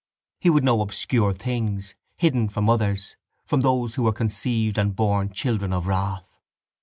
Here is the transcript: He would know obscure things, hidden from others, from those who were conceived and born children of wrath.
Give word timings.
He 0.39 0.49
would 0.49 0.63
know 0.63 0.81
obscure 0.81 1.31
things, 1.31 1.93
hidden 2.17 2.49
from 2.49 2.67
others, 2.71 3.15
from 3.45 3.61
those 3.61 3.93
who 3.93 4.01
were 4.01 4.11
conceived 4.11 4.79
and 4.79 4.95
born 4.95 5.31
children 5.31 5.71
of 5.73 5.85
wrath. 5.85 6.39